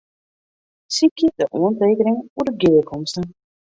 Sykje 0.95 1.27
de 1.39 1.43
oantekeningen 1.59 2.25
oer 2.37 2.47
de 2.49 2.53
gearkomste. 2.61 3.21